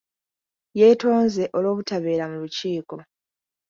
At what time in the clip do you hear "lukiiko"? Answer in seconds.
2.43-2.95